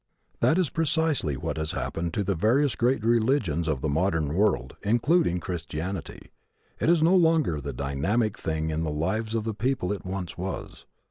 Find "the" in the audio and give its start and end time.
2.23-2.33, 3.81-3.87, 7.61-7.71, 8.81-8.89, 9.43-9.53